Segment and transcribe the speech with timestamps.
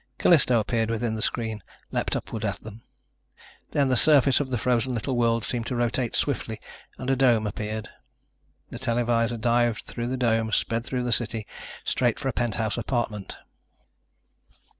[0.17, 2.81] Callisto appeared within the screen, leaped upward at them.
[3.69, 6.59] Then the surface of the frozen little world seemed to rotate swiftly
[6.97, 7.87] and a dome appeared.
[8.71, 11.45] The televisor dived through the dome, sped through the city,
[11.83, 13.37] straight for a penthouse apartment.